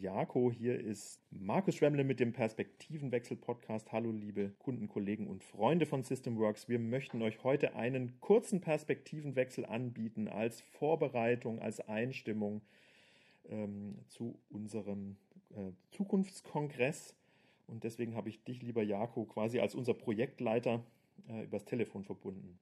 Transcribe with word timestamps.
Jako. 0.00 0.50
Hier 0.50 0.80
ist 0.80 1.20
Markus 1.30 1.74
Schwemmle 1.74 2.04
mit 2.04 2.20
dem 2.20 2.32
Perspektivenwechsel-Podcast. 2.32 3.92
Hallo, 3.92 4.10
liebe 4.10 4.50
Kunden, 4.58 4.88
Kollegen 4.88 5.26
und 5.26 5.44
Freunde 5.44 5.84
von 5.84 6.02
Systemworks. 6.02 6.70
Wir 6.70 6.78
möchten 6.78 7.20
euch 7.20 7.44
heute 7.44 7.74
einen 7.74 8.18
kurzen 8.20 8.62
Perspektivenwechsel 8.62 9.66
anbieten 9.66 10.26
als 10.26 10.62
Vorbereitung, 10.62 11.58
als 11.58 11.80
Einstimmung 11.86 12.62
ähm, 13.50 13.98
zu 14.08 14.38
unserem 14.48 15.16
äh, 15.50 15.72
Zukunftskongress. 15.90 17.14
Und 17.66 17.84
deswegen 17.84 18.14
habe 18.14 18.30
ich 18.30 18.42
dich, 18.42 18.62
lieber 18.62 18.82
Jako, 18.82 19.26
quasi 19.26 19.60
als 19.60 19.74
unser 19.74 19.92
Projektleiter 19.92 20.82
äh, 21.28 21.44
übers 21.44 21.66
Telefon 21.66 22.04
verbunden. 22.04 22.58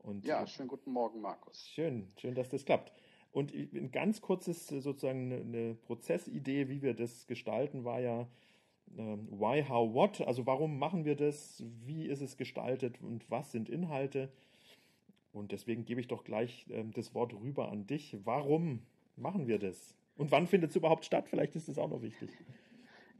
Und, 0.00 0.24
ja, 0.24 0.44
schönen 0.48 0.68
guten 0.68 0.90
Morgen, 0.90 1.20
Markus. 1.20 1.68
Schön, 1.68 2.08
schön, 2.16 2.34
dass 2.34 2.48
das 2.48 2.64
klappt. 2.64 2.92
Und 3.36 3.52
ein 3.52 3.90
ganz 3.92 4.22
kurzes 4.22 4.66
sozusagen 4.66 5.30
eine 5.30 5.74
Prozessidee, 5.74 6.70
wie 6.70 6.80
wir 6.80 6.94
das 6.94 7.26
gestalten, 7.26 7.84
war 7.84 8.00
ja 8.00 8.26
ähm, 8.96 9.28
Why, 9.30 9.62
How, 9.68 9.92
What. 9.92 10.22
Also 10.22 10.46
warum 10.46 10.78
machen 10.78 11.04
wir 11.04 11.16
das? 11.16 11.62
Wie 11.84 12.06
ist 12.06 12.22
es 12.22 12.38
gestaltet 12.38 13.02
und 13.02 13.30
was 13.30 13.52
sind 13.52 13.68
Inhalte? 13.68 14.32
Und 15.34 15.52
deswegen 15.52 15.84
gebe 15.84 16.00
ich 16.00 16.08
doch 16.08 16.24
gleich 16.24 16.64
ähm, 16.70 16.92
das 16.92 17.12
Wort 17.12 17.34
rüber 17.34 17.70
an 17.70 17.86
dich. 17.86 18.16
Warum 18.24 18.80
machen 19.16 19.46
wir 19.46 19.58
das? 19.58 19.94
Und 20.16 20.30
wann 20.30 20.46
findet 20.46 20.70
es 20.70 20.76
überhaupt 20.76 21.04
statt? 21.04 21.28
Vielleicht 21.28 21.54
ist 21.56 21.68
das 21.68 21.76
auch 21.76 21.90
noch 21.90 22.00
wichtig. 22.00 22.30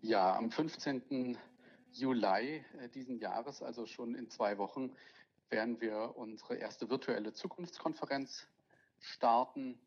Ja, 0.01 0.35
am 0.35 0.51
15. 0.51 1.37
Juli 1.93 2.65
äh, 2.81 2.89
diesen 2.95 3.19
Jahres, 3.19 3.63
also 3.63 3.85
schon 3.85 4.15
in 4.15 4.31
zwei 4.31 4.57
Wochen, 4.57 4.93
werden 5.51 5.79
wir 5.83 6.15
unsere 6.17 6.57
erste 6.57 6.89
virtuelle 6.89 7.35
Zukunftskonferenz 7.35 8.49
starten. 8.99 9.79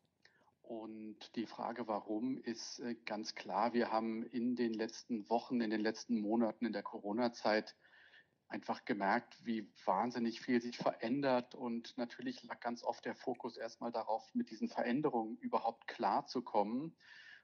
Und 0.70 1.34
die 1.34 1.46
Frage, 1.46 1.88
warum, 1.88 2.38
ist 2.38 2.78
äh, 2.78 2.94
ganz 3.04 3.34
klar. 3.34 3.72
Wir 3.72 3.90
haben 3.90 4.22
in 4.22 4.54
den 4.54 4.72
letzten 4.72 5.28
Wochen, 5.28 5.60
in 5.60 5.70
den 5.70 5.80
letzten 5.80 6.20
Monaten 6.20 6.64
in 6.64 6.72
der 6.72 6.84
Corona-Zeit 6.84 7.74
einfach 8.46 8.84
gemerkt, 8.84 9.44
wie 9.44 9.68
wahnsinnig 9.84 10.40
viel 10.40 10.62
sich 10.62 10.76
verändert. 10.76 11.56
Und 11.56 11.98
natürlich 11.98 12.44
lag 12.44 12.60
ganz 12.60 12.84
oft 12.84 13.04
der 13.04 13.16
Fokus 13.16 13.56
erstmal 13.56 13.90
darauf, 13.90 14.32
mit 14.32 14.50
diesen 14.50 14.68
Veränderungen 14.68 15.38
überhaupt 15.38 15.88
klarzukommen, 15.88 16.94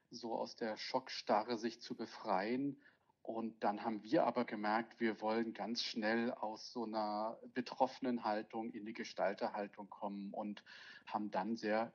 so 0.09 0.33
aus 0.33 0.55
der 0.55 0.77
Schockstarre 0.77 1.57
sich 1.57 1.81
zu 1.81 1.97
befreien. 1.97 2.81
Und 3.23 3.61
dann 3.61 3.83
haben 3.83 4.03
wir 4.03 4.23
aber 4.23 4.45
gemerkt, 4.45 5.01
wir 5.01 5.19
wollen 5.19 5.53
ganz 5.53 5.83
schnell 5.83 6.31
aus 6.31 6.71
so 6.71 6.85
einer 6.85 7.37
betroffenen 7.53 8.23
Haltung 8.23 8.71
in 8.71 8.85
die 8.85 8.93
Gestalterhaltung 8.93 9.89
kommen 9.89 10.33
und 10.33 10.63
haben 11.07 11.29
dann 11.29 11.57
sehr 11.57 11.91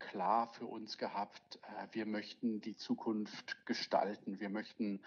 klar 0.00 0.48
für 0.48 0.66
uns 0.66 0.98
gehabt, 0.98 1.60
äh, 1.62 1.86
wir 1.92 2.06
möchten 2.06 2.60
die 2.60 2.74
Zukunft 2.74 3.64
gestalten. 3.66 4.40
Wir 4.40 4.48
möchten 4.48 5.00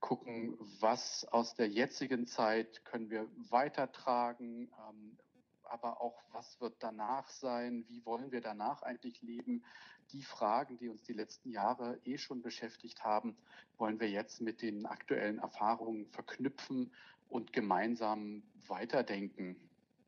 gucken, 0.00 0.56
was 0.80 1.26
aus 1.32 1.54
der 1.54 1.68
jetzigen 1.68 2.26
Zeit 2.26 2.84
können 2.84 3.10
wir 3.10 3.26
weitertragen, 3.50 4.70
ähm, 4.88 5.18
aber 5.64 6.00
auch 6.00 6.22
was 6.30 6.60
wird 6.60 6.74
danach 6.78 7.28
sein, 7.30 7.84
wie 7.88 8.04
wollen 8.04 8.30
wir 8.30 8.40
danach 8.40 8.82
eigentlich 8.82 9.22
leben. 9.22 9.64
Die 10.12 10.22
Fragen, 10.22 10.76
die 10.76 10.88
uns 10.88 11.02
die 11.02 11.14
letzten 11.14 11.50
Jahre 11.50 11.98
eh 12.04 12.18
schon 12.18 12.42
beschäftigt 12.42 13.02
haben, 13.02 13.36
wollen 13.78 13.98
wir 13.98 14.10
jetzt 14.10 14.42
mit 14.42 14.60
den 14.60 14.84
aktuellen 14.84 15.38
Erfahrungen 15.38 16.06
verknüpfen 16.06 16.92
und 17.30 17.52
gemeinsam 17.52 18.42
weiterdenken. 18.68 19.56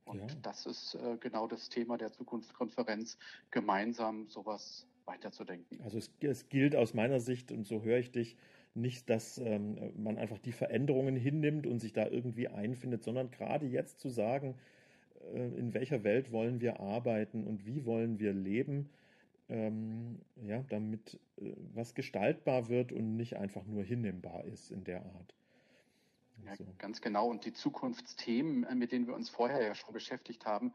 Und 0.06 0.20
ja. 0.20 0.38
das 0.42 0.66
ist 0.66 0.94
äh, 0.94 1.16
genau 1.18 1.46
das 1.46 1.68
Thema 1.68 1.98
der 1.98 2.12
Zukunftskonferenz, 2.12 3.18
gemeinsam 3.50 4.28
sowas 4.28 4.86
weiterzudenken. 5.04 5.80
Also 5.82 5.98
es, 5.98 6.10
es, 6.20 6.48
gilt 6.48 6.76
aus 6.76 6.94
meiner 6.94 7.20
Sicht, 7.20 7.52
und 7.52 7.66
so 7.66 7.82
höre 7.82 7.98
ich 7.98 8.12
dich, 8.12 8.36
nicht, 8.74 9.10
dass 9.10 9.38
ähm, 9.38 9.92
man 9.96 10.18
einfach 10.18 10.38
die 10.38 10.52
Veränderungen 10.52 11.16
hinnimmt 11.16 11.66
und 11.66 11.80
sich 11.80 11.92
da 11.92 12.06
irgendwie 12.06 12.48
einfindet, 12.48 13.02
sondern 13.02 13.30
gerade 13.30 13.66
jetzt 13.66 14.00
zu 14.00 14.08
sagen, 14.08 14.54
äh, 15.34 15.58
in 15.58 15.74
welcher 15.74 16.04
Welt 16.04 16.30
wollen 16.30 16.60
wir 16.60 16.78
arbeiten 16.78 17.44
und 17.44 17.66
wie 17.66 17.84
wollen 17.84 18.18
wir 18.18 18.32
leben, 18.32 18.90
ähm, 19.48 20.20
ja, 20.46 20.62
damit 20.68 21.18
äh, 21.38 21.52
was 21.74 21.94
gestaltbar 21.94 22.68
wird 22.68 22.92
und 22.92 23.16
nicht 23.16 23.36
einfach 23.36 23.64
nur 23.64 23.82
hinnehmbar 23.82 24.44
ist 24.44 24.70
in 24.70 24.84
der 24.84 25.04
Art. 25.04 25.34
Ja, 26.46 26.56
so. 26.56 26.66
ganz 26.78 27.00
genau. 27.00 27.28
Und 27.28 27.44
die 27.44 27.52
Zukunftsthemen, 27.52 28.64
äh, 28.64 28.74
mit 28.74 28.92
denen 28.92 29.06
wir 29.06 29.14
uns 29.14 29.28
vorher 29.28 29.62
ja 29.62 29.74
schon 29.74 29.92
beschäftigt 29.92 30.46
haben, 30.46 30.72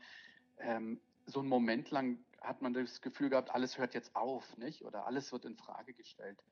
ähm, 0.60 1.00
so 1.26 1.40
einen 1.40 1.50
Moment 1.50 1.92
lang 1.92 2.20
hat 2.42 2.62
man 2.62 2.74
das 2.74 3.02
Gefühl 3.02 3.30
gehabt, 3.30 3.52
alles 3.52 3.78
hört 3.78 3.94
jetzt 3.94 4.16
auf, 4.16 4.58
nicht? 4.58 4.84
Oder 4.84 5.06
alles 5.06 5.32
wird 5.32 5.46
in 5.46 5.56
Frage 5.56 5.94
gestellt 5.94 6.44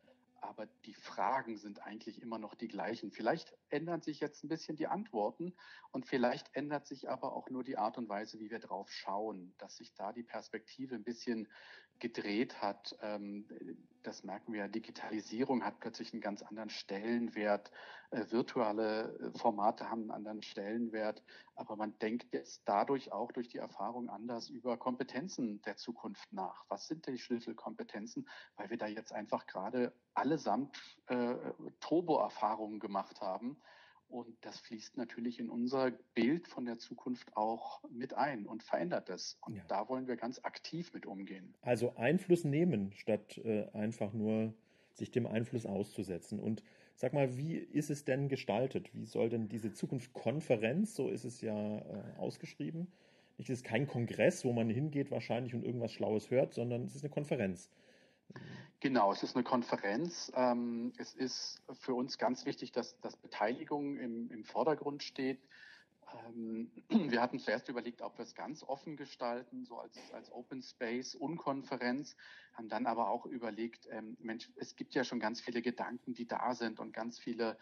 aber 0.41 0.67
die 0.85 0.93
Fragen 0.93 1.57
sind 1.57 1.83
eigentlich 1.83 2.21
immer 2.21 2.39
noch 2.39 2.55
die 2.55 2.67
gleichen. 2.67 3.11
Vielleicht 3.11 3.53
ändern 3.69 4.01
sich 4.01 4.19
jetzt 4.19 4.43
ein 4.43 4.49
bisschen 4.49 4.75
die 4.75 4.87
Antworten 4.87 5.53
und 5.91 6.05
vielleicht 6.05 6.55
ändert 6.55 6.87
sich 6.87 7.09
aber 7.09 7.33
auch 7.33 7.49
nur 7.49 7.63
die 7.63 7.77
Art 7.77 7.97
und 7.97 8.09
Weise, 8.09 8.39
wie 8.39 8.49
wir 8.49 8.59
drauf 8.59 8.91
schauen, 8.91 9.53
dass 9.57 9.77
sich 9.77 9.93
da 9.93 10.13
die 10.13 10.23
Perspektive 10.23 10.95
ein 10.95 11.03
bisschen 11.03 11.47
gedreht 11.99 12.61
hat. 12.61 12.97
Ähm, 13.01 13.45
das 14.03 14.23
merken 14.23 14.53
wir. 14.53 14.67
Digitalisierung 14.67 15.63
hat 15.63 15.79
plötzlich 15.79 16.13
einen 16.13 16.21
ganz 16.21 16.41
anderen 16.41 16.69
Stellenwert. 16.69 17.71
Äh, 18.11 18.25
virtuelle 18.29 19.17
äh, 19.19 19.37
Formate 19.37 19.89
haben 19.89 20.01
einen 20.01 20.11
anderen 20.11 20.41
Stellenwert. 20.41 21.23
Aber 21.55 21.75
man 21.75 21.97
denkt 21.99 22.33
jetzt 22.33 22.63
dadurch 22.65 23.11
auch 23.11 23.31
durch 23.31 23.49
die 23.49 23.57
Erfahrung 23.57 24.09
anders 24.09 24.49
über 24.49 24.77
Kompetenzen 24.77 25.61
der 25.63 25.77
Zukunft 25.77 26.31
nach. 26.31 26.65
Was 26.69 26.87
sind 26.87 27.07
die 27.07 27.17
Schlüsselkompetenzen? 27.17 28.27
Weil 28.55 28.69
wir 28.69 28.77
da 28.77 28.87
jetzt 28.87 29.13
einfach 29.13 29.45
gerade 29.47 29.93
allesamt 30.13 30.77
äh, 31.07 31.35
Turbo-Erfahrungen 31.79 32.79
gemacht 32.79 33.21
haben. 33.21 33.61
Und 34.09 34.35
das 34.41 34.59
fließt 34.59 34.97
natürlich 34.97 35.39
in 35.39 35.49
unser 35.49 35.91
Bild 36.15 36.47
von 36.47 36.65
der 36.65 36.79
Zukunft 36.79 37.35
auch 37.37 37.83
mit 37.91 38.15
ein 38.15 38.45
und 38.45 38.63
verändert 38.63 39.09
es. 39.09 39.37
Und 39.45 39.55
ja. 39.55 39.63
da 39.67 39.87
wollen 39.87 40.07
wir 40.07 40.15
ganz 40.17 40.43
aktiv 40.43 40.93
mit 40.93 41.05
umgehen. 41.05 41.53
Also 41.61 41.95
Einfluss 41.95 42.43
nehmen, 42.43 42.91
statt 42.93 43.37
äh, 43.37 43.67
einfach 43.71 44.11
nur 44.13 44.53
sich 44.93 45.11
dem 45.11 45.27
Einfluss 45.27 45.65
auszusetzen. 45.65 46.39
Und 46.39 46.63
sag 46.95 47.13
mal, 47.13 47.37
wie 47.37 47.55
ist 47.55 47.89
es 47.89 48.03
denn 48.03 48.29
gestaltet? 48.29 48.93
Wie 48.93 49.05
soll 49.05 49.29
denn 49.29 49.47
diese 49.47 49.73
Zukunftskonferenz, 49.73 50.95
so 50.95 51.07
ist 51.09 51.23
es 51.23 51.41
ja 51.41 51.77
äh, 51.77 52.17
ausgeschrieben, 52.17 52.87
nicht, 53.39 53.49
es 53.49 53.59
ist 53.59 53.65
kein 53.65 53.87
Kongress, 53.87 54.43
wo 54.43 54.51
man 54.51 54.69
hingeht 54.69 55.11
wahrscheinlich 55.11 55.55
und 55.55 55.63
irgendwas 55.63 55.93
Schlaues 55.93 56.29
hört, 56.29 56.53
sondern 56.53 56.83
es 56.83 56.95
ist 56.95 57.03
eine 57.03 57.09
Konferenz. 57.09 57.69
Genau, 58.81 59.11
es 59.11 59.23
ist 59.23 59.35
eine 59.35 59.43
Konferenz. 59.43 60.31
Ähm, 60.35 60.93
es 60.97 61.13
ist 61.13 61.61
für 61.73 61.93
uns 61.93 62.17
ganz 62.17 62.45
wichtig, 62.45 62.71
dass, 62.71 62.97
dass 63.01 63.17
Beteiligung 63.17 63.97
im, 63.97 64.31
im 64.31 64.45
Vordergrund 64.45 65.03
steht. 65.03 65.41
Ähm, 66.27 66.71
wir 67.11 67.21
hatten 67.21 67.39
zuerst 67.39 67.67
überlegt, 67.67 68.01
ob 68.01 68.17
wir 68.17 68.23
es 68.23 68.35
ganz 68.35 68.63
offen 68.63 68.95
gestalten, 68.95 69.65
so 69.65 69.79
als, 69.79 69.97
als 70.13 70.31
Open 70.31 70.61
Space 70.61 71.13
Unkonferenz, 71.15 72.15
haben 72.53 72.69
dann 72.69 72.85
aber 72.85 73.09
auch 73.09 73.25
überlegt, 73.25 73.87
ähm, 73.91 74.17
Mensch, 74.19 74.49
es 74.55 74.75
gibt 74.75 74.93
ja 74.93 75.03
schon 75.03 75.19
ganz 75.19 75.41
viele 75.41 75.61
Gedanken, 75.61 76.13
die 76.13 76.25
da 76.25 76.53
sind 76.55 76.79
und 76.79 76.93
ganz 76.93 77.19
viele 77.19 77.57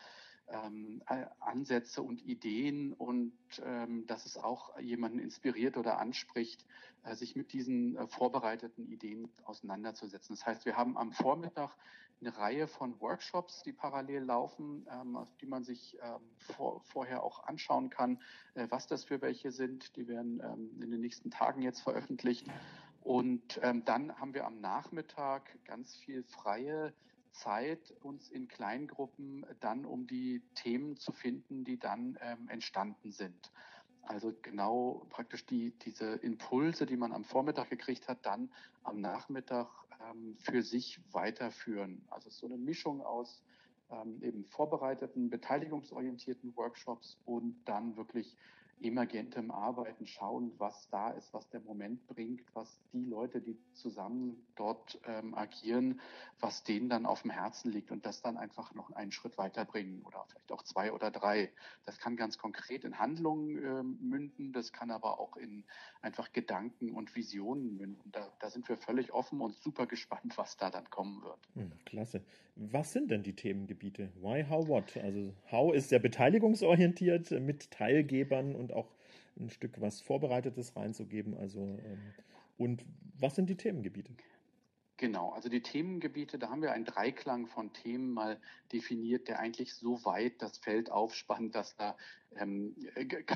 ähm, 0.50 1.02
Ansätze 1.40 2.02
und 2.02 2.26
Ideen 2.26 2.94
und 2.94 3.34
ähm, 3.64 4.06
dass 4.08 4.26
es 4.26 4.38
auch 4.38 4.78
jemanden 4.80 5.20
inspiriert 5.20 5.78
oder 5.78 6.00
anspricht, 6.00 6.66
äh, 7.04 7.16
sich 7.16 7.36
mit 7.36 7.54
diesen 7.54 7.98
äh, 7.98 8.08
vorbereiteten 8.08 8.86
Ideen 8.88 9.30
auseinanderzusetzen. 9.44 10.36
Das 10.36 10.46
heißt, 10.46 10.66
wir 10.66 10.78
haben 10.78 10.98
am 10.98 11.12
Vormittag 11.12 11.76
eine 12.20 12.36
Reihe 12.36 12.68
von 12.68 13.00
Workshops, 13.00 13.62
die 13.64 13.74
parallel 13.74 14.24
laufen, 14.24 14.88
ähm, 14.92 15.18
die 15.42 15.46
man 15.46 15.64
sich 15.64 15.98
ähm, 16.02 16.22
vor, 16.38 16.82
vorher 16.82 17.24
auch 17.24 17.44
anschauen 17.44 17.90
kann, 17.90 18.22
äh, 18.56 18.68
was 18.70 18.88
das 18.88 19.04
für 19.04 19.22
welche 19.22 19.52
sind. 19.52 19.96
Die 19.96 20.08
werden 20.08 20.42
ähm, 20.44 20.82
in 20.82 20.92
den 20.92 21.02
nächsten 21.02 21.30
Tagen 21.30 21.62
jetzt 21.62 21.82
veröffentlicht. 21.82 22.48
Und 23.02 23.60
ähm, 23.62 23.86
dann 23.86 24.18
haben 24.20 24.34
wir 24.34 24.46
am 24.46 24.60
Nachmittag 24.60 25.64
ganz 25.66 25.96
viel 25.96 26.24
freie 26.24 26.94
Zeit, 27.32 27.94
uns 28.02 28.30
in 28.30 28.48
Kleingruppen 28.48 29.46
dann 29.60 29.86
um 29.86 30.08
die 30.08 30.42
Themen 30.56 30.98
zu 30.98 31.12
finden, 31.12 31.64
die 31.64 31.78
dann 31.78 32.18
ähm, 32.22 32.50
entstanden 32.50 33.12
sind. 33.12 33.52
Also 34.02 34.34
genau 34.42 35.06
praktisch 35.10 35.46
die, 35.46 35.72
diese 35.80 36.16
Impulse, 36.16 36.86
die 36.86 36.96
man 36.96 37.12
am 37.12 37.26
Vormittag 37.26 37.70
gekriegt 37.70 38.08
hat, 38.08 38.26
dann 38.26 38.50
am 38.84 39.02
Nachmittag 39.02 39.68
ähm, 40.10 40.38
für 40.38 40.64
sich 40.64 41.02
weiterführen. 41.12 42.06
Also 42.10 42.30
so 42.30 42.46
eine 42.46 42.58
Mischung 42.58 43.02
aus 43.02 43.44
ähm, 43.90 44.22
eben 44.22 44.46
vorbereiteten, 44.46 45.30
beteiligungsorientierten 45.30 46.56
Workshops 46.56 47.18
und 47.26 47.56
dann 47.66 47.98
wirklich 47.98 48.36
emergentem 48.82 49.52
Arbeiten 49.52 50.06
schauen, 50.06 50.52
was 50.58 50.88
da 50.90 51.10
ist, 51.12 51.34
was 51.34 51.50
der 51.50 51.62
Moment 51.62 52.06
bringt, 52.08 52.44
was 52.54 52.80
die 52.94 53.04
Leute, 53.04 53.42
die 53.42 53.58
zusammen 53.74 54.46
dort 54.56 55.00
ähm, 55.06 55.34
agieren, 55.34 56.00
was 56.40 56.64
denen 56.64 56.88
dann 56.90 57.06
auf 57.06 57.24
dem 57.24 57.32
Herzen 57.32 57.72
liegt 57.72 57.92
und 57.92 58.06
das 58.06 58.22
dann 58.22 58.38
einfach 58.38 58.74
noch 58.74 58.92
einen 58.92 59.12
Schritt 59.12 59.38
weiterbringen 59.38 60.04
oder 60.04 60.24
vielleicht 60.30 60.52
auch 60.52 60.64
zwei 60.64 60.92
oder 60.92 61.10
drei. 61.10 61.52
Das 61.86 61.98
kann 62.00 62.16
ganz 62.16 62.38
konkret 62.38 62.84
in 62.84 63.00
Handlungen 63.00 63.64
äh, 63.64 63.84
münden, 63.84 64.54
das 64.54 64.72
kann 64.72 64.92
aber 64.92 65.20
auch 65.20 65.38
in 65.38 65.64
einfach 66.02 66.32
Gedanken 66.32 66.92
und 66.92 67.16
Visionen 67.16 67.78
münden. 67.78 68.12
Da, 68.12 68.32
da 68.40 68.50
sind 68.50 68.70
wir 68.70 68.78
völlig 68.78 69.12
offen 69.12 69.42
und 69.42 69.56
super 69.56 69.88
gespannt, 69.88 70.38
was 70.38 70.58
da 70.58 70.70
dann 70.70 70.90
kommen 70.90 71.24
wird. 71.24 71.40
Hm, 71.56 71.72
klasse. 71.86 72.24
Was 72.60 72.92
sind 72.92 73.12
denn 73.12 73.24
die 73.24 73.36
Themengebiete? 73.36 74.10
Why, 74.20 74.44
how, 74.50 74.68
what? 74.68 74.98
Also 74.98 75.34
how 75.52 75.74
ist 75.74 75.90
sehr 75.90 76.00
beteiligungsorientiert 76.00 77.32
mit 77.32 77.70
Teilgebern 77.72 78.56
und 78.56 78.74
auch 78.74 78.90
ein 79.40 79.50
Stück 79.50 79.80
was 79.80 80.02
Vorbereitetes 80.02 80.76
reinzugeben. 80.76 81.38
Also 81.38 81.60
ähm, 81.60 82.14
und 82.58 82.84
was 83.20 83.36
sind 83.36 83.50
die 83.50 83.58
Themengebiete? 83.58 84.12
Genau, 85.00 85.30
also 85.30 85.48
die 85.48 85.62
Themengebiete, 85.62 86.40
da 86.40 86.50
haben 86.50 86.64
wir 86.64 86.72
einen 86.72 86.86
Dreiklang 86.86 87.46
von 87.46 87.72
Themen 87.72 88.14
mal 88.14 88.42
definiert, 88.74 89.28
der 89.28 89.38
eigentlich 89.38 89.76
so 89.76 90.04
weit 90.06 90.42
das 90.42 90.58
Feld 90.58 90.90
aufspannt, 90.90 91.54
dass 91.54 91.76
da 91.76 91.96
ähm, 92.36 92.76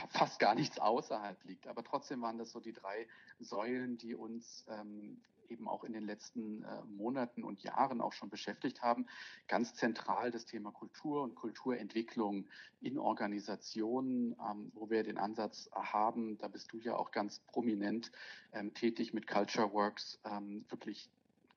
fast 0.10 0.40
gar 0.40 0.56
nichts 0.56 0.80
außerhalb 0.80 1.44
liegt. 1.44 1.68
Aber 1.68 1.84
trotzdem 1.84 2.24
waren 2.24 2.40
das 2.40 2.52
so 2.52 2.60
die 2.60 2.74
drei 2.74 3.08
Säulen, 3.40 4.00
die 4.00 4.16
uns 4.16 4.66
ähm, 4.70 5.22
eben 5.50 5.68
auch 5.68 5.84
in 5.84 5.94
den 5.94 6.04
letzten 6.04 6.64
äh, 6.64 6.84
Monaten 6.86 7.44
und 7.44 7.62
Jahren 7.62 8.02
auch 8.02 8.14
schon 8.14 8.32
beschäftigt 8.32 8.82
haben. 8.82 9.06
Ganz 9.48 9.76
zentral 9.76 10.32
das 10.32 10.46
Thema 10.46 10.72
Kultur 10.72 11.22
und 11.22 11.36
Kulturentwicklung 11.36 12.48
in 12.80 12.98
Organisationen, 12.98 14.36
ähm, 14.50 14.72
wo 14.74 14.90
wir 14.90 15.04
den 15.04 15.20
Ansatz 15.20 15.70
haben, 15.74 16.40
da 16.40 16.48
bist 16.48 16.74
du 16.74 16.80
ja 16.80 16.96
auch 16.96 17.12
ganz 17.12 17.40
prominent 17.40 18.12
ähm, 18.52 18.74
tätig 18.74 19.14
mit 19.14 19.28
Culture 19.28 19.72
Works, 19.74 20.20
ähm, 20.26 20.66
wirklich 20.70 21.12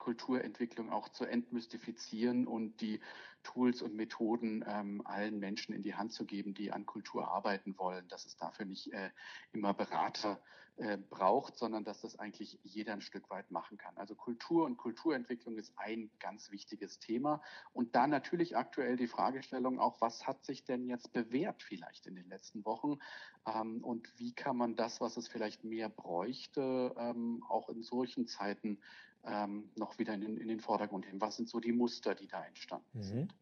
Kulturentwicklung 0.05 0.93
auch 0.93 1.09
zu 1.09 1.25
entmystifizieren 1.25 2.47
und 2.47 2.83
die 2.83 3.01
Tools 3.43 3.81
und 3.81 3.95
Methoden 3.95 4.63
ähm, 4.69 5.01
allen 5.07 5.39
Menschen 5.39 5.75
in 5.75 5.83
die 5.83 5.95
Hand 5.95 6.13
zu 6.13 6.27
geben, 6.27 6.53
die 6.53 6.73
an 6.73 6.85
Kultur 6.85 7.29
arbeiten 7.29 7.79
wollen, 7.79 8.07
dass 8.09 8.27
es 8.27 8.37
dafür 8.37 8.67
nicht 8.67 8.93
äh, 8.93 9.11
immer 9.55 9.73
Berater 9.73 10.43
äh, 10.77 10.99
braucht, 10.99 11.57
sondern 11.57 11.85
dass 11.85 12.03
das 12.03 12.19
eigentlich 12.19 12.59
jeder 12.65 12.93
ein 12.93 13.01
Stück 13.01 13.31
weit 13.31 13.51
machen 13.51 13.79
kann. 13.79 13.97
Also 13.97 14.15
Kultur 14.15 14.67
und 14.67 14.77
Kulturentwicklung 14.77 15.57
ist 15.57 15.73
ein 15.77 16.11
ganz 16.19 16.51
wichtiges 16.51 16.99
Thema. 16.99 17.41
Und 17.73 17.95
da 17.95 18.07
natürlich 18.07 18.59
aktuell 18.59 18.97
die 18.97 19.07
Fragestellung 19.07 19.79
auch, 19.79 20.03
was 20.03 20.27
hat 20.27 20.45
sich 20.45 20.65
denn 20.65 20.87
jetzt 20.87 21.13
bewährt 21.15 21.63
vielleicht 21.63 22.07
in 22.07 22.15
den 22.15 22.29
letzten 22.29 22.65
Wochen? 22.67 22.99
Ähm, 23.47 23.83
und 23.83 24.13
wie 24.19 24.35
kann 24.35 24.59
man 24.59 24.77
das, 24.77 25.01
was 25.01 25.17
es 25.17 25.29
vielleicht 25.29 25.65
mehr 25.65 25.89
bräuchte, 25.89 26.95
ähm, 26.99 27.43
auch 27.49 27.71
in 27.71 27.83
solchen 27.83 28.27
Zeiten 28.27 28.81
ähm, 29.27 29.71
noch 29.77 29.99
wieder 29.99 30.15
in 30.15 30.21
den, 30.21 30.37
in 30.37 30.49
den 30.49 30.61
Vordergrund 30.61 31.07
heben. 31.07 31.21
Was 31.21 31.37
sind 31.37 31.49
so 31.49 31.61
die 31.61 31.73
Muster, 31.73 32.15
die 32.15 32.27
da 32.27 32.45
entstanden 32.45 32.99
mhm. 32.99 33.03
sind? 33.03 33.35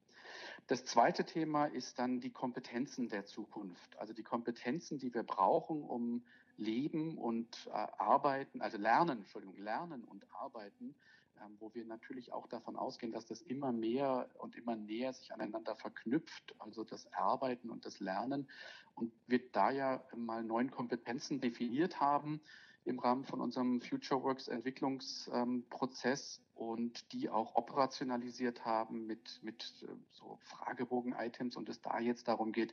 Das 0.67 0.84
zweite 0.84 1.25
Thema 1.25 1.67
ist 1.67 1.99
dann 1.99 2.20
die 2.20 2.31
Kompetenzen 2.31 3.08
der 3.08 3.26
Zukunft. 3.26 3.99
Also 3.99 4.12
die 4.12 4.23
Kompetenzen, 4.23 4.99
die 4.99 5.12
wir 5.12 5.25
brauchen, 5.25 5.82
um 5.82 6.25
Leben 6.56 7.19
und 7.19 7.67
äh, 7.67 7.70
Arbeiten, 7.70 8.61
also 8.61 8.79
Lernen, 8.79 9.19
Entschuldigung, 9.20 9.56
Lernen 9.56 10.05
und 10.05 10.25
Arbeiten, 10.32 10.94
ähm, 11.40 11.56
wo 11.58 11.75
wir 11.75 11.85
natürlich 11.85 12.32
auch 12.32 12.46
davon 12.46 12.76
ausgehen, 12.76 13.12
dass 13.12 13.26
das 13.26 13.43
immer 13.43 13.73
mehr 13.73 14.28
und 14.38 14.55
immer 14.55 14.76
näher 14.76 15.12
sich 15.12 15.32
aneinander 15.32 15.75
verknüpft, 15.75 16.55
also 16.58 16.85
das 16.85 17.12
Arbeiten 17.12 17.70
und 17.70 17.85
das 17.85 18.00
Lernen. 18.00 18.49
Und 18.94 19.12
wir 19.26 19.40
da 19.50 19.70
ja 19.70 20.05
mal 20.14 20.44
neun 20.44 20.70
Kompetenzen 20.70 21.40
definiert 21.40 22.00
haben, 22.00 22.40
im 22.84 22.99
Rahmen 22.99 23.25
von 23.25 23.40
unserem 23.40 23.81
FutureWorks 23.81 24.49
Entwicklungsprozess 24.49 26.40
und 26.70 27.12
die 27.12 27.29
auch 27.29 27.56
operationalisiert 27.56 28.64
haben 28.64 29.06
mit, 29.06 29.41
mit 29.43 29.75
äh, 29.82 29.87
so 30.12 30.38
Fragebogen-Items 30.44 31.56
und 31.56 31.69
es 31.69 31.81
da 31.81 31.99
jetzt 31.99 32.29
darum 32.29 32.53
geht, 32.53 32.73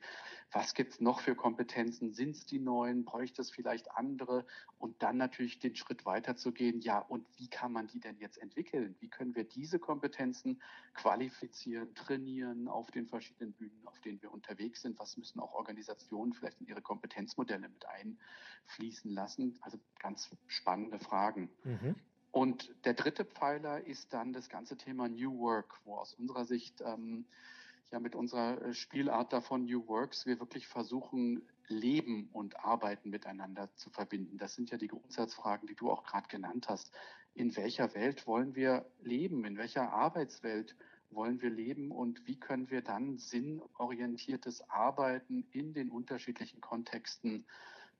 was 0.51 0.73
gibt 0.73 0.93
es 0.93 0.99
noch 1.01 1.21
für 1.21 1.35
Kompetenzen? 1.35 2.13
Sind 2.13 2.35
es 2.35 2.45
die 2.45 2.59
neuen? 2.59 3.03
Bräuchte 3.03 3.41
es 3.41 3.51
vielleicht 3.51 3.91
andere? 3.91 4.45
Und 4.77 5.01
dann 5.01 5.17
natürlich 5.17 5.59
den 5.59 5.75
Schritt 5.75 6.05
weiter 6.05 6.35
zu 6.35 6.51
gehen, 6.51 6.81
ja, 6.81 6.99
und 6.99 7.25
wie 7.37 7.47
kann 7.47 7.71
man 7.71 7.87
die 7.87 7.99
denn 7.99 8.17
jetzt 8.19 8.37
entwickeln? 8.37 8.95
Wie 8.99 9.09
können 9.09 9.35
wir 9.35 9.43
diese 9.43 9.79
Kompetenzen 9.79 10.61
qualifizieren, 10.93 11.93
trainieren 11.95 12.67
auf 12.67 12.91
den 12.91 13.07
verschiedenen 13.07 13.53
Bühnen, 13.53 13.81
auf 13.85 13.99
denen 14.01 14.21
wir 14.21 14.31
unterwegs 14.31 14.81
sind? 14.81 14.99
Was 14.99 15.17
müssen 15.17 15.39
auch 15.39 15.53
Organisationen 15.53 16.33
vielleicht 16.33 16.61
in 16.61 16.67
ihre 16.67 16.81
Kompetenzmodelle 16.81 17.69
mit 17.69 17.85
einfließen 17.87 19.11
lassen? 19.11 19.57
Also 19.61 19.79
ganz 19.99 20.29
spannende 20.47 20.99
Fragen. 20.99 21.49
Mhm. 21.63 21.95
Und 22.31 22.73
der 22.85 22.93
dritte 22.93 23.25
Pfeiler 23.25 23.85
ist 23.85 24.13
dann 24.13 24.33
das 24.33 24.49
ganze 24.49 24.77
Thema 24.77 25.07
New 25.09 25.39
Work, 25.39 25.79
wo 25.85 25.95
aus 25.95 26.13
unserer 26.13 26.45
Sicht 26.45 26.81
ähm, 26.81 27.25
ja 27.91 27.99
mit 27.99 28.15
unserer 28.15 28.61
äh, 28.61 28.73
Spielart 28.73 29.33
davon 29.33 29.65
New 29.65 29.87
Works 29.87 30.25
wir 30.25 30.39
wirklich 30.39 30.67
versuchen, 30.67 31.41
Leben 31.67 32.29
und 32.33 32.63
Arbeiten 32.63 33.09
miteinander 33.09 33.73
zu 33.75 33.89
verbinden. 33.89 34.37
Das 34.37 34.55
sind 34.55 34.71
ja 34.71 34.77
die 34.77 34.87
Grundsatzfragen, 34.87 35.67
die 35.67 35.75
du 35.75 35.89
auch 35.89 36.03
gerade 36.03 36.27
genannt 36.27 36.67
hast. 36.67 36.91
In 37.35 37.55
welcher 37.55 37.93
Welt 37.93 38.25
wollen 38.27 38.55
wir 38.55 38.85
leben? 39.01 39.45
In 39.45 39.57
welcher 39.57 39.91
Arbeitswelt 39.91 40.75
wollen 41.11 41.41
wir 41.41 41.49
leben? 41.49 41.91
Und 41.91 42.25
wie 42.27 42.39
können 42.39 42.69
wir 42.69 42.81
dann 42.81 43.17
sinnorientiertes 43.17 44.67
Arbeiten 44.69 45.47
in 45.51 45.73
den 45.73 45.89
unterschiedlichen 45.89 46.59
Kontexten 46.61 47.45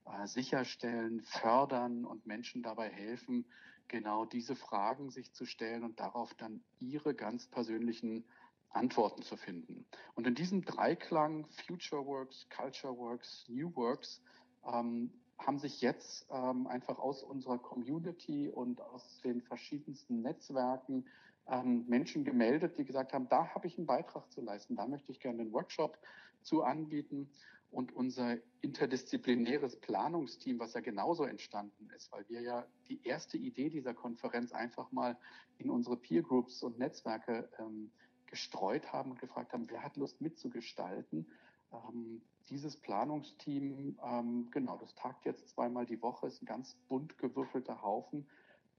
äh, 0.06 0.28
sicherstellen, 0.28 1.22
fördern 1.22 2.06
und 2.06 2.26
Menschen 2.26 2.64
dabei 2.64 2.90
helfen, 2.90 3.46
genau 3.90 4.26
diese 4.26 4.56
Fragen 4.56 5.10
sich 5.10 5.34
zu 5.34 5.46
stellen 5.46 5.84
und 5.84 6.00
darauf 6.00 6.34
dann 6.36 6.64
ihre 6.80 7.14
ganz 7.14 7.48
persönlichen 7.48 8.24
Antworten 8.70 9.24
zu 9.24 9.36
finden. 9.36 9.86
Und 10.16 10.28
in 10.28 10.36
diesem 10.36 10.64
Dreiklang 10.64 11.46
Future 11.66 12.06
Works, 12.06 12.48
Culture 12.50 12.96
Works, 12.96 13.46
New 13.50 13.76
Works 13.76 14.22
ähm, 14.66 15.12
haben 15.38 15.58
sich 15.58 15.82
jetzt 15.82 16.28
ähm, 16.32 16.68
einfach 16.68 17.00
aus 17.00 17.24
unserer 17.24 17.58
Community 17.58 18.50
und 18.50 18.82
aus 18.82 19.22
den 19.22 19.42
verschiedensten 19.42 20.22
Netzwerken 20.22 21.06
ähm, 21.48 21.86
Menschen 21.88 22.24
gemeldet, 22.24 22.78
die 22.78 22.86
gesagt 22.86 23.14
haben, 23.14 23.28
da 23.30 23.48
habe 23.56 23.68
ich 23.68 23.78
einen 23.78 23.88
Beitrag 23.88 24.32
zu 24.32 24.42
leisten, 24.42 24.76
da 24.76 24.86
möchte 24.86 25.12
ich 25.12 25.20
gerne 25.20 25.42
einen 25.42 25.54
Workshop 25.54 25.98
zu 26.42 26.64
anbieten 26.64 27.30
und 27.71 27.95
unser 27.95 28.38
interdisziplinäres 28.62 29.80
Planungsteam, 29.80 30.60
was 30.60 30.74
ja 30.74 30.81
genauso 30.81 31.24
entstanden 31.24 31.89
ist, 31.95 32.12
weil 32.12 32.27
wir 32.27 32.42
ja 32.42 32.66
die 32.88 33.04
erste 33.04 33.38
Idee 33.38 33.69
dieser 33.69 33.94
Konferenz 33.94 34.51
einfach 34.51 34.92
mal 34.92 35.18
in 35.57 35.69
unsere 35.69 35.98
Peer 35.98 36.24
Groups 36.24 36.63
und 36.63 36.80
Netzwerke 36.80 37.50
ähm, 37.60 37.92
gestreut 38.25 38.92
haben 38.92 39.12
und 39.12 39.19
gefragt 39.19 39.54
haben, 39.54 39.69
wer 39.69 39.83
hat 39.83 39.98
Lust 39.98 40.21
mitzugestalten. 40.21 41.27
Ähm, 41.71 42.21
dieses 42.50 42.77
Planungsteam, 42.77 44.00
ähm, 44.04 44.50
genau, 44.51 44.77
das 44.77 44.95
tagt 44.95 45.25
jetzt 45.25 45.50
zweimal 45.50 45.86
die 45.86 46.01
Woche, 46.01 46.27
ist 46.27 46.42
ein 46.42 46.48
ganz 46.48 46.75
bunt 46.88 47.18
gewürfelter 47.18 47.81
Haufen, 47.81 48.28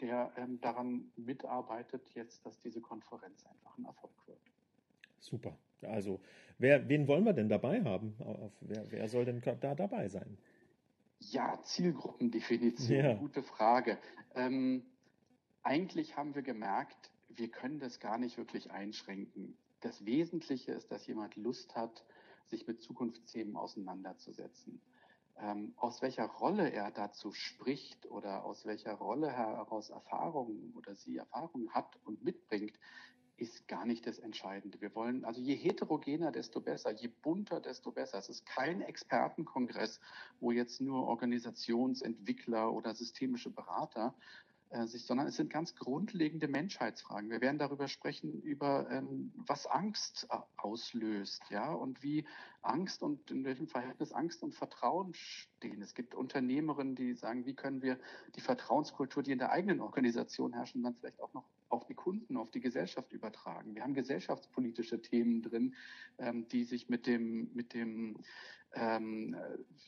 der 0.00 0.32
ähm, 0.36 0.60
daran 0.60 1.12
mitarbeitet 1.16 2.08
jetzt, 2.14 2.44
dass 2.44 2.58
diese 2.58 2.80
Konferenz 2.80 3.44
einfach 3.46 3.78
ein 3.78 3.84
Erfolg 3.84 4.14
wird. 4.26 4.40
Super. 5.20 5.56
Also, 5.84 6.20
wer, 6.58 6.88
wen 6.88 7.06
wollen 7.08 7.24
wir 7.24 7.32
denn 7.32 7.48
dabei 7.48 7.82
haben? 7.82 8.14
Wer, 8.60 8.90
wer 8.90 9.08
soll 9.08 9.24
denn 9.24 9.42
da 9.60 9.74
dabei 9.74 10.08
sein? 10.08 10.38
Ja, 11.18 11.60
Zielgruppendefinition, 11.62 13.04
ja. 13.04 13.14
gute 13.14 13.42
Frage. 13.42 13.98
Ähm, 14.34 14.82
eigentlich 15.62 16.16
haben 16.16 16.34
wir 16.34 16.42
gemerkt, 16.42 17.10
wir 17.28 17.48
können 17.48 17.78
das 17.78 18.00
gar 18.00 18.18
nicht 18.18 18.38
wirklich 18.38 18.70
einschränken. 18.70 19.56
Das 19.80 20.04
Wesentliche 20.04 20.72
ist, 20.72 20.90
dass 20.90 21.06
jemand 21.06 21.36
Lust 21.36 21.74
hat, 21.76 22.04
sich 22.46 22.66
mit 22.66 22.82
Zukunftsthemen 22.82 23.56
auseinanderzusetzen. 23.56 24.80
Ähm, 25.38 25.72
aus 25.76 26.02
welcher 26.02 26.26
Rolle 26.26 26.70
er 26.70 26.90
dazu 26.90 27.32
spricht 27.32 28.10
oder 28.10 28.44
aus 28.44 28.66
welcher 28.66 28.94
Rolle 28.94 29.30
heraus 29.30 29.88
Erfahrungen 29.90 30.72
oder 30.76 30.94
sie 30.94 31.16
Erfahrungen 31.16 31.70
hat 31.70 31.98
und 32.04 32.22
mitbringt, 32.22 32.78
ist 33.40 33.66
gar 33.68 33.86
nicht 33.86 34.06
das 34.06 34.18
Entscheidende. 34.18 34.80
Wir 34.80 34.94
wollen, 34.94 35.24
also 35.24 35.40
je 35.40 35.54
heterogener, 35.54 36.30
desto 36.30 36.60
besser, 36.60 36.92
je 36.92 37.08
bunter, 37.08 37.60
desto 37.60 37.90
besser. 37.90 38.18
Es 38.18 38.28
ist 38.28 38.44
kein 38.44 38.82
Expertenkongress, 38.82 39.98
wo 40.40 40.52
jetzt 40.52 40.80
nur 40.80 41.06
Organisationsentwickler 41.06 42.72
oder 42.72 42.94
systemische 42.94 43.50
Berater 43.50 44.14
äh, 44.68 44.86
sich, 44.86 45.06
sondern 45.06 45.26
es 45.26 45.36
sind 45.36 45.50
ganz 45.50 45.74
grundlegende 45.74 46.48
Menschheitsfragen. 46.48 47.30
Wir 47.30 47.40
werden 47.40 47.58
darüber 47.58 47.88
sprechen, 47.88 48.42
über 48.42 48.90
ähm, 48.90 49.32
was 49.34 49.66
Angst 49.66 50.28
äh, 50.30 50.36
auslöst, 50.58 51.42
ja, 51.48 51.72
und 51.72 52.02
wie 52.02 52.26
Angst 52.60 53.02
und 53.02 53.30
in 53.30 53.44
welchem 53.44 53.68
Verhältnis 53.68 54.12
Angst 54.12 54.42
und 54.42 54.54
Vertrauen 54.54 55.14
stehen. 55.14 55.80
Es 55.80 55.94
gibt 55.94 56.14
Unternehmerinnen, 56.14 56.94
die 56.94 57.14
sagen, 57.14 57.46
wie 57.46 57.54
können 57.54 57.80
wir 57.80 57.98
die 58.36 58.42
Vertrauenskultur, 58.42 59.22
die 59.22 59.32
in 59.32 59.38
der 59.38 59.50
eigenen 59.50 59.80
Organisation 59.80 60.52
herrschen, 60.52 60.82
dann 60.82 60.94
vielleicht 60.94 61.20
auch 61.20 61.32
noch 61.32 61.48
auf 61.70 61.86
die 61.86 61.94
Kunden, 61.94 62.36
auf 62.36 62.50
die 62.50 62.60
Gesellschaft 62.60 63.12
übertragen. 63.12 63.74
Wir 63.74 63.82
haben 63.82 63.94
gesellschaftspolitische 63.94 65.00
Themen 65.00 65.42
drin, 65.42 65.74
ähm, 66.18 66.46
die 66.48 66.64
sich 66.64 66.88
mit 66.88 67.06
dem, 67.06 67.50
mit 67.54 67.72
dem 67.74 68.16
ähm, 68.74 69.36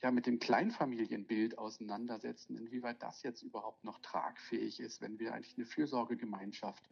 ja, 0.00 0.10
mit 0.10 0.26
dem 0.26 0.38
Kleinfamilienbild 0.40 1.58
auseinandersetzen, 1.58 2.56
inwieweit 2.56 3.02
das 3.02 3.22
jetzt 3.22 3.42
überhaupt 3.42 3.84
noch 3.84 3.98
tragfähig 4.00 4.80
ist, 4.80 5.00
wenn 5.00 5.18
wir 5.18 5.34
eigentlich 5.34 5.56
eine 5.56 5.66
Fürsorgegemeinschaft 5.66 6.82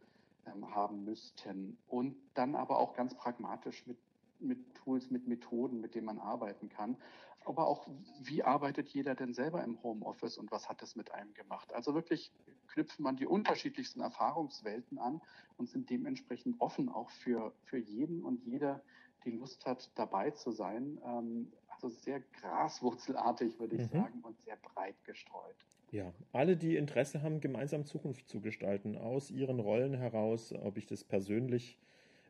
ähm, 0.45 0.73
haben 0.73 1.03
müssten. 1.03 1.77
Und 1.87 2.15
dann 2.33 2.55
aber 2.55 2.79
auch 2.79 2.93
ganz 2.95 3.15
pragmatisch 3.15 3.85
mit, 3.87 3.97
mit 4.41 4.75
Tools, 4.75 5.09
mit 5.09 5.27
Methoden, 5.27 5.81
mit 5.81 5.95
denen 5.95 6.05
man 6.05 6.19
arbeiten 6.19 6.69
kann. 6.69 6.97
Aber 7.43 7.67
auch, 7.67 7.87
wie 8.21 8.43
arbeitet 8.43 8.89
jeder 8.89 9.15
denn 9.15 9.33
selber 9.33 9.63
im 9.63 9.81
Homeoffice 9.81 10.37
und 10.37 10.51
was 10.51 10.69
hat 10.69 10.81
das 10.81 10.95
mit 10.95 11.11
einem 11.11 11.33
gemacht? 11.33 11.73
Also 11.73 11.95
wirklich 11.95 12.31
knüpfen 12.67 13.03
man 13.03 13.15
die 13.15 13.25
unterschiedlichsten 13.25 14.01
Erfahrungswelten 14.01 14.99
an 14.99 15.21
und 15.57 15.69
sind 15.69 15.89
dementsprechend 15.89 16.61
offen 16.61 16.89
auch 16.89 17.09
für, 17.09 17.53
für 17.63 17.77
jeden 17.77 18.23
und 18.23 18.43
jeder, 18.43 18.81
die 19.25 19.31
Lust 19.31 19.65
hat, 19.65 19.91
dabei 19.95 20.31
zu 20.31 20.51
sein. 20.51 20.99
Ähm, 21.03 21.51
also 21.69 21.89
sehr 21.89 22.19
graswurzelartig, 22.19 23.59
würde 23.59 23.75
ich 23.75 23.91
mhm. 23.91 23.97
sagen, 23.97 24.21
und 24.21 24.39
sehr 24.43 24.57
breit 24.57 25.03
gestreut. 25.03 25.55
Ja, 25.91 26.13
alle, 26.31 26.55
die 26.55 26.77
Interesse 26.77 27.21
haben, 27.21 27.41
gemeinsam 27.41 27.85
Zukunft 27.85 28.29
zu 28.29 28.39
gestalten, 28.39 28.97
aus 28.97 29.29
ihren 29.29 29.59
Rollen 29.59 29.93
heraus, 29.93 30.53
ob 30.53 30.77
ich 30.77 30.85
das 30.85 31.03
persönlich 31.03 31.79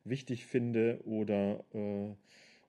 wichtig 0.04 0.46
finde 0.46 1.00
oder 1.06 1.64
äh, 1.74 2.10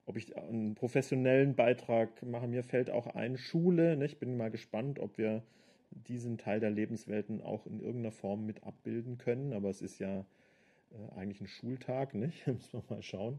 ob 0.06 0.16
ich 0.16 0.36
einen 0.36 0.74
professionellen 0.74 1.54
Beitrag 1.54 2.22
mache. 2.22 2.48
Mir 2.48 2.64
fällt 2.64 2.90
auch 2.90 3.06
ein 3.06 3.36
Schule. 3.36 3.96
Ne? 3.96 4.06
Ich 4.06 4.18
bin 4.18 4.36
mal 4.36 4.50
gespannt, 4.50 4.98
ob 4.98 5.18
wir 5.18 5.42
diesen 5.90 6.38
Teil 6.38 6.60
der 6.60 6.70
Lebenswelten 6.70 7.40
auch 7.40 7.66
in 7.66 7.80
irgendeiner 7.80 8.12
Form 8.12 8.46
mit 8.46 8.64
abbilden 8.64 9.18
können. 9.18 9.52
Aber 9.52 9.70
es 9.70 9.82
ist 9.82 9.98
ja 9.98 10.20
äh, 10.20 11.18
eigentlich 11.18 11.40
ein 11.40 11.46
Schultag, 11.46 12.14
nicht? 12.14 12.46
Müssen 12.46 12.72
wir 12.72 12.84
mal 12.88 13.02
schauen, 13.02 13.38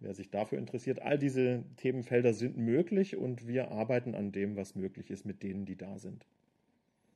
wer 0.00 0.14
sich 0.14 0.30
dafür 0.30 0.58
interessiert. 0.58 1.00
All 1.02 1.18
diese 1.18 1.64
Themenfelder 1.76 2.32
sind 2.32 2.56
möglich 2.56 3.16
und 3.16 3.46
wir 3.46 3.70
arbeiten 3.70 4.14
an 4.14 4.32
dem, 4.32 4.56
was 4.56 4.74
möglich 4.74 5.10
ist 5.10 5.24
mit 5.24 5.42
denen, 5.42 5.64
die 5.64 5.76
da 5.76 5.98
sind. 5.98 6.26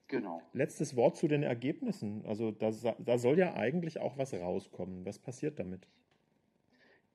Genau. 0.09 0.43
Letztes 0.52 0.97
Wort 0.97 1.16
zu 1.16 1.28
den 1.28 1.43
Ergebnissen. 1.43 2.25
Also 2.26 2.52
da, 2.52 2.71
da 2.99 3.19
soll 3.19 3.38
ja 3.38 3.54
eigentlich 3.54 3.99
auch 3.99 4.19
was 4.19 4.35
rauskommen. 4.35 5.04
Was 5.07 5.19
passiert 5.19 5.59
damit? 5.59 5.88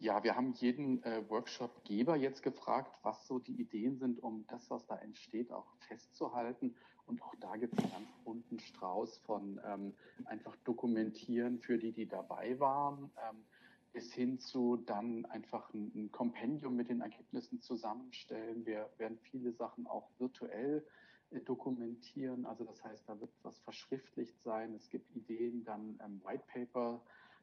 Ja, 0.01 0.23
wir 0.23 0.37
haben 0.37 0.53
jeden 0.53 1.03
äh, 1.03 1.29
Workshop-Geber 1.29 2.15
jetzt 2.15 2.41
gefragt, 2.41 2.97
was 3.03 3.27
so 3.27 3.37
die 3.37 3.59
Ideen 3.59 3.97
sind, 3.97 4.23
um 4.23 4.47
das, 4.47 4.69
was 4.69 4.85
da 4.87 4.95
entsteht, 4.95 5.51
auch 5.51 5.67
festzuhalten 5.87 6.73
und 7.05 7.21
auch 7.21 7.33
da 7.41 7.57
gibt 7.57 7.73
es 7.73 7.83
einen 7.83 7.91
ganz 7.91 8.09
bunten 8.23 8.59
Strauß 8.59 9.17
von 9.25 9.59
ähm, 9.65 9.93
einfach 10.25 10.55
dokumentieren 10.57 11.59
für 11.59 11.77
die, 11.77 11.91
die 11.91 12.07
dabei 12.07 12.57
waren, 12.59 13.11
ähm, 13.27 13.43
bis 13.91 14.13
hin 14.13 14.39
zu 14.39 14.77
dann 14.77 15.25
einfach 15.25 15.73
ein, 15.73 15.91
ein, 15.95 16.11
Kompendium 16.11 16.75
mit 16.75 16.87
den 16.87 17.01
Ergebnissen 17.01 17.59
zusammenstellen. 17.59 18.65
Wir 18.65 18.89
werden 18.99 19.17
viele 19.17 19.51
Sachen 19.51 19.85
auch 19.85 20.07
virtuell 20.19 20.85
äh, 21.31 21.39
dokumentieren. 21.41 22.45
Also 22.45 22.63
das 22.63 22.81
heißt, 22.83 23.09
da 23.09 23.19
wird 23.19 23.31
was 23.41 23.57
verschriftlicht 23.59 24.39
sein. 24.43 24.75
Es 24.75 24.87
gibt 24.89 25.13
Ideen, 25.15 25.65
dann 25.65 25.99
ähm, 26.05 26.21
White 26.23 26.43
Paper 26.47 27.01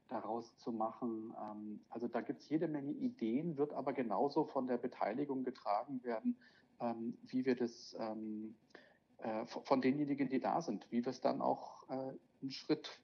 daraus 0.09 0.57
zu 0.59 0.73
machen. 0.73 1.35
Ähm, 1.41 1.81
also 1.91 2.09
da 2.09 2.21
gibt 2.21 2.41
es 2.41 2.49
jede 2.49 2.69
Menge 2.69 2.93
Ideen, 2.93 3.57
wird 3.57 3.73
aber 3.73 3.93
genauso 3.93 4.45
von 4.45 4.67
der 4.67 4.79
Beteiligung 4.79 5.45
getragen 5.45 6.03
werden, 6.05 6.37
ähm, 6.81 7.17
wie 7.27 7.45
wir 7.45 7.57
das 7.57 7.97
ähm, 7.99 8.55
äh, 9.19 9.47
von 9.47 9.81
denjenigen, 9.81 10.29
die 10.29 10.41
da 10.41 10.61
sind, 10.61 10.91
wie 10.91 11.05
wir 11.05 11.11
es 11.11 11.21
dann 11.21 11.41
auch 11.41 11.89
äh, 11.89 12.13
einen 12.43 12.51
Schritt 12.51 13.01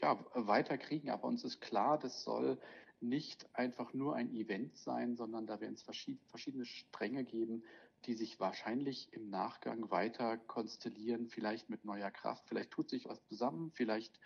ja, 0.00 0.18
weiter 0.34 0.78
kriegen. 0.78 1.10
Aber 1.10 1.28
uns 1.28 1.44
ist 1.44 1.60
klar, 1.60 1.98
das 1.98 2.22
soll 2.22 2.58
nicht 3.00 3.48
einfach 3.54 3.92
nur 3.94 4.16
ein 4.16 4.34
Event 4.34 4.76
sein, 4.76 5.16
sondern 5.16 5.46
da 5.46 5.60
werden 5.60 5.74
es 5.74 5.82
verschiedene 5.82 6.64
Stränge 6.64 7.24
geben, 7.24 7.62
die 8.06 8.14
sich 8.14 8.38
wahrscheinlich 8.40 9.12
im 9.12 9.28
Nachgang 9.28 9.90
weiter 9.90 10.38
konstellieren, 10.38 11.28
vielleicht 11.28 11.68
mit 11.68 11.84
neuer 11.84 12.10
Kraft. 12.10 12.44
Vielleicht 12.48 12.70
tut 12.70 12.88
sich 12.88 13.06
was 13.06 13.24
zusammen, 13.26 13.70
vielleicht 13.74 14.18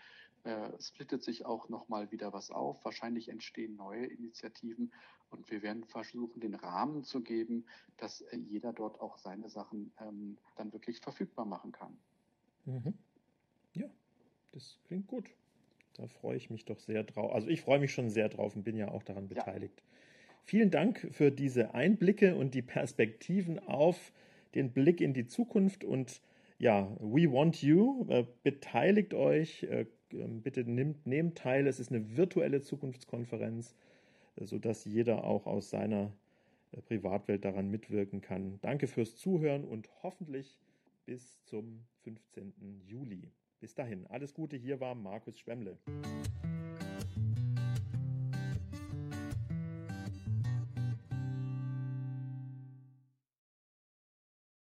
äh, 0.44 0.70
splittet 0.80 1.22
sich 1.22 1.46
auch 1.46 1.68
nochmal 1.68 2.10
wieder 2.10 2.32
was 2.32 2.50
auf. 2.50 2.84
Wahrscheinlich 2.84 3.28
entstehen 3.28 3.76
neue 3.76 4.06
Initiativen 4.06 4.92
und 5.30 5.50
wir 5.50 5.62
werden 5.62 5.84
versuchen, 5.84 6.40
den 6.40 6.54
Rahmen 6.54 7.04
zu 7.04 7.22
geben, 7.22 7.66
dass 7.96 8.20
äh, 8.22 8.36
jeder 8.36 8.72
dort 8.72 9.00
auch 9.00 9.18
seine 9.18 9.48
Sachen 9.48 9.92
ähm, 10.00 10.38
dann 10.56 10.72
wirklich 10.72 11.00
verfügbar 11.00 11.44
machen 11.44 11.72
kann. 11.72 11.96
Mhm. 12.64 12.94
Ja, 13.74 13.88
das 14.52 14.78
klingt 14.86 15.06
gut. 15.06 15.30
Da 15.94 16.06
freue 16.06 16.36
ich 16.36 16.50
mich 16.50 16.64
doch 16.64 16.78
sehr 16.78 17.04
drauf. 17.04 17.32
Also 17.32 17.48
ich 17.48 17.60
freue 17.60 17.78
mich 17.78 17.92
schon 17.92 18.10
sehr 18.10 18.28
drauf 18.28 18.56
und 18.56 18.62
bin 18.62 18.76
ja 18.76 18.88
auch 18.88 19.02
daran 19.02 19.28
beteiligt. 19.28 19.78
Ja. 19.78 19.84
Vielen 20.44 20.70
Dank 20.70 21.08
für 21.12 21.30
diese 21.30 21.74
Einblicke 21.74 22.34
und 22.34 22.54
die 22.54 22.62
Perspektiven 22.62 23.58
auf 23.60 24.12
den 24.54 24.72
Blick 24.72 25.00
in 25.00 25.14
die 25.14 25.26
Zukunft 25.26 25.84
und 25.84 26.20
ja, 26.58 26.94
we 27.00 27.30
want 27.30 27.62
you. 27.62 28.06
Äh, 28.08 28.26
beteiligt 28.42 29.14
euch, 29.14 29.64
äh, 29.64 29.86
bitte 30.42 30.64
nehmt, 30.64 31.06
nehmt 31.06 31.38
teil. 31.38 31.66
Es 31.66 31.80
ist 31.80 31.90
eine 31.90 32.16
virtuelle 32.16 32.60
Zukunftskonferenz, 32.60 33.74
äh, 34.36 34.44
sodass 34.44 34.84
jeder 34.84 35.24
auch 35.24 35.46
aus 35.46 35.70
seiner 35.70 36.12
äh, 36.72 36.80
Privatwelt 36.82 37.44
daran 37.44 37.70
mitwirken 37.70 38.20
kann. 38.20 38.58
Danke 38.62 38.86
fürs 38.86 39.16
Zuhören 39.16 39.64
und 39.64 39.88
hoffentlich 40.02 40.58
bis 41.06 41.42
zum 41.44 41.84
15. 42.04 42.52
Juli. 42.86 43.30
Bis 43.60 43.74
dahin, 43.74 44.06
alles 44.08 44.34
Gute. 44.34 44.56
Hier 44.56 44.80
war 44.80 44.94
Markus 44.94 45.38
Schwemmle. 45.38 45.78